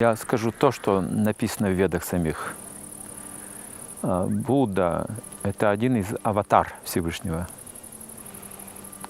[0.00, 2.54] Я скажу то, что написано в ведах самих.
[4.00, 5.08] А, Будда–
[5.42, 7.48] это один из аватар Всевышнего.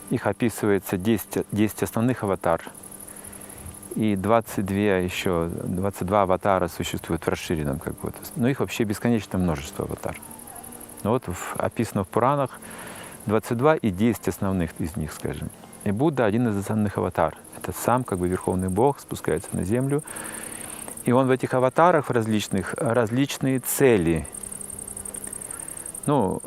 [0.09, 2.63] Их описывается 10, 10 основных аватар.
[3.97, 4.75] И 22
[5.05, 8.15] еще, 22 аватара существуют в расширенном как бы.
[8.37, 10.19] Но их вообще бесконечное множество аватар.
[11.03, 12.59] Но вот в- описано в Пуранах
[13.27, 15.51] 22 и 10 основных из них, скажем.
[15.85, 17.37] И Будда один из основных аватар.
[17.59, 20.03] Это сам как бы Верховный Бог спускается на землю.
[21.05, 24.27] И он в этих аватарах в различных различные цели.
[26.07, 26.43] Ну,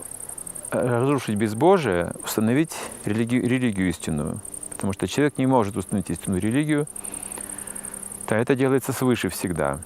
[0.71, 2.75] разрушить безбожие, установить
[3.05, 4.39] религию, религию истинную.
[4.71, 6.87] Потому что человек не может установить истинную религию,
[8.27, 9.79] то это делается свыше всегда.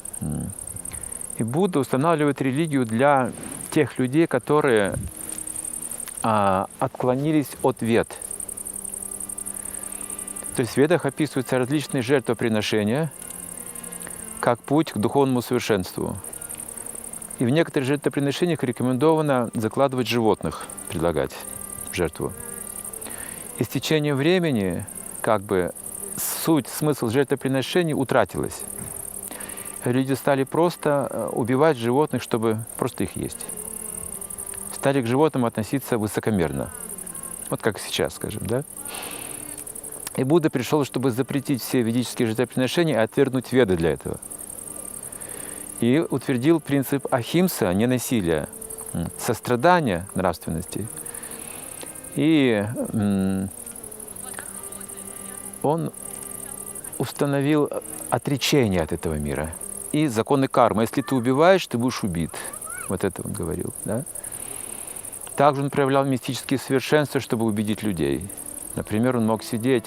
[1.38, 3.32] И Будда устанавливает религию для
[3.72, 4.95] тех людей, которые
[6.23, 8.08] а, отклонились от вет.
[10.56, 13.12] То есть в ведах описываются различные жертвоприношения,
[14.45, 16.16] как путь к духовному совершенству.
[17.40, 21.31] И в некоторых жертвоприношениях рекомендовано закладывать животных, предлагать
[21.92, 22.31] в жертву.
[23.58, 24.86] И с течением времени
[25.22, 25.73] как бы
[26.16, 28.61] суть, смысл жертвоприношений утратилась.
[29.83, 33.48] Люди стали просто э, убивать животных, чтобы просто их есть.
[34.75, 36.70] Стали к животным относиться высокомерно.
[37.50, 38.64] Вот как сейчас, скажем, да?
[40.17, 44.20] И Будда пришел, чтобы запретить все ведические жертвоприношения и отвергнуть веды для этого.
[45.80, 48.48] И утвердил принцип ахимса, ненасилия,
[48.94, 50.88] м, сострадания нравственности.
[52.16, 52.64] И
[55.62, 55.92] он
[56.98, 57.70] установил
[58.09, 59.52] отречение от этого мира
[59.92, 60.84] и законы кармы.
[60.84, 62.32] Если ты убиваешь, ты будешь убит.
[62.88, 63.73] Вот это он говорил.
[63.84, 64.04] Да?
[65.36, 68.30] Также он проявлял мистические совершенства, чтобы убедить людей.
[68.76, 69.86] Например, он мог сидеть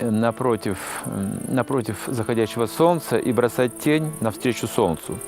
[0.00, 0.78] напротив,
[1.48, 5.18] напротив заходящего солнца и бросать тень навстречу солнцу.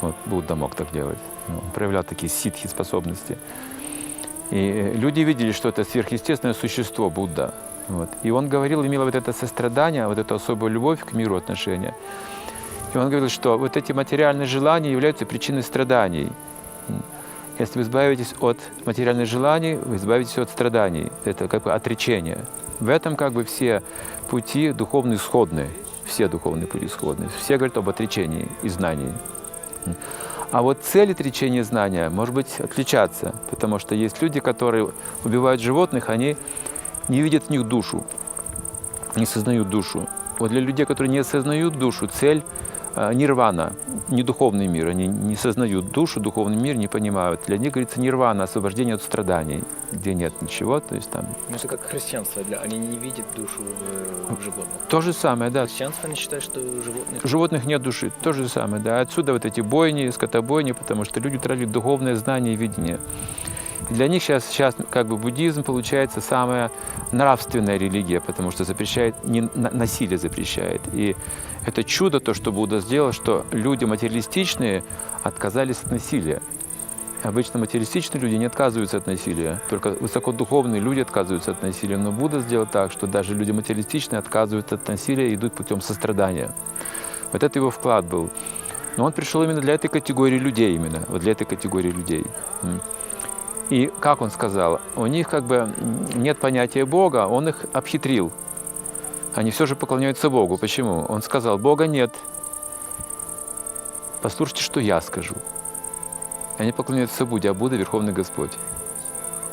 [0.00, 1.18] Вот Будда мог так делать.
[1.48, 3.36] Ну, Он проявлял такие ситхи способности.
[4.50, 7.54] И э, люди видели, что это сверхъестественное существо Будда.
[7.88, 8.08] Вот.
[8.22, 11.94] И он говорил, имел вот это сострадание, вот эту особую любовь к миру отношения.
[12.94, 16.32] И он говорил, что вот эти материальные желания являются причиной страданий.
[17.58, 21.12] Если вы избавитесь от материальных желаний, вы избавитесь от страданий.
[21.24, 22.38] Это как бы отречение.
[22.80, 23.82] В этом как бы все
[24.28, 25.68] пути духовные сходны.
[26.04, 27.28] Все духовные пути сходны.
[27.40, 29.12] Все говорят об отречении и знании.
[30.50, 34.90] А вот цель отречения знания может быть отличаться, потому что есть люди, которые
[35.24, 36.36] убивают животных, они
[37.08, 38.04] не видят в них душу,
[39.14, 40.08] не сознают душу.
[40.40, 42.42] Вот для людей, которые не осознают душу, цель
[42.96, 43.72] нирвана,
[44.08, 47.42] не духовный мир, они не сознают душу, духовный мир не понимают.
[47.46, 49.62] Для них, говорится, нирвана, освобождение от страданий,
[49.92, 52.58] где нет ничего, то есть там Ну, это как христианство, для...
[52.58, 54.80] они не видят душу в, в животных.
[54.88, 57.24] то же самое, да, Христианство не считает, что животных...
[57.24, 59.00] Животных нет души, то же самое, да.
[59.00, 62.98] Отсюда вот эти бойни, скотобойни, потому что люди тратили духовное знание и видение.
[63.90, 66.70] Для них сейчас, сейчас как бы буддизм получается самая
[67.10, 70.80] нравственная религия, потому что запрещает, не, на- насилие запрещает.
[70.92, 71.16] И
[71.66, 74.84] это чудо, то, что Будда сделал, что люди материалистичные
[75.24, 76.40] отказались от насилия.
[77.24, 81.98] Обычно материалистичные люди не отказываются от насилия, только высокодуховные люди отказываются от насилия.
[81.98, 86.50] Но Будда сделал так, что даже люди материалистичные отказываются от насилия и идут путем сострадания.
[87.32, 88.30] Вот это его вклад был.
[88.96, 92.24] Но он пришел именно для этой категории людей, именно, вот для этой категории людей.
[93.70, 95.72] И как он сказал, у них как бы
[96.14, 98.32] нет понятия Бога, он их обхитрил.
[99.34, 100.58] Они все же поклоняются Богу.
[100.58, 101.04] Почему?
[101.08, 102.12] Он сказал, Бога нет.
[104.22, 105.34] Послушайте, что я скажу.
[106.58, 108.50] Они поклоняются Будде, а Будда– Верховный Господь.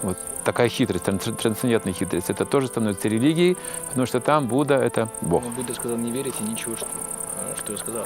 [0.03, 2.29] Вот такая хитрость, транс- трансцендентная хитрость.
[2.29, 3.55] Это тоже становится религией,
[3.89, 5.43] потому что там Будда– это Бог.
[5.43, 8.05] Но Будда сказал, не верите ничего, что, э, что я сказал.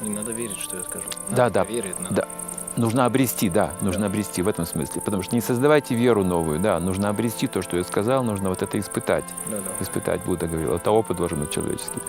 [0.00, 1.04] Не надо верить, что я скажу.
[1.28, 2.14] Да, Надо да, Верить надо.
[2.14, 2.28] да.
[2.76, 5.02] Нужно обрести, да, нужно обрести в этом смысле.
[5.02, 8.62] Потому что не создавайте веру новую, да, нужно обрести то, что я сказал, нужно вот
[8.62, 9.24] это испытать.
[9.50, 9.84] Да, да.
[9.84, 12.00] Испытать, Будда говорил, это опыт должен быть человеческий.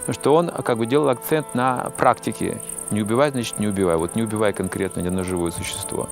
[0.00, 2.60] Потому что он как бы делал акцент на практике.
[2.90, 3.96] Не убивай, значит, не убивай.
[3.96, 6.08] Вот не убивай конкретно ни одно живое существо.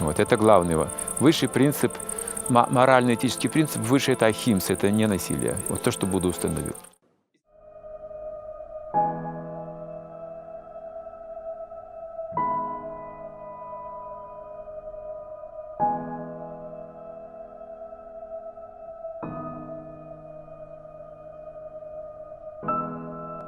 [0.00, 0.88] Вот это главный его.
[1.20, 1.92] Высший принцип,
[2.48, 5.56] мо- морально-этический принцип, выше это ахимса, это не насилие.
[5.68, 6.74] Вот то, что Будда установил.